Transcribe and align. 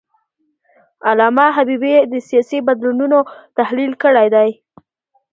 علامه 1.09 1.45
حبیبي 1.57 1.95
د 2.11 2.13
سیاسي 2.29 2.59
بدلونونو 2.67 3.19
تحلیل 3.57 3.91
کړی 4.03 4.27
دی. 4.35 4.49